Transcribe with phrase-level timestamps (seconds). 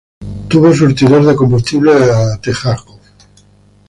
[0.49, 2.99] Tuvo surtidor de combustible de la Texaco.